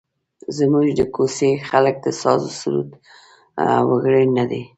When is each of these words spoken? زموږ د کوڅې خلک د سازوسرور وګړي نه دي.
زموږ 0.57 0.87
د 0.99 1.01
کوڅې 1.15 1.51
خلک 1.69 1.95
د 2.05 2.07
سازوسرور 2.21 2.87
وګړي 3.89 4.25
نه 4.37 4.43
دي. 4.49 4.61